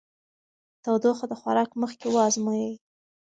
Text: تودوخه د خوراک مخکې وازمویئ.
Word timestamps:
تودوخه 0.83 1.25
د 1.29 1.33
خوراک 1.41 1.69
مخکې 1.81 2.07
وازمویئ. 2.15 2.71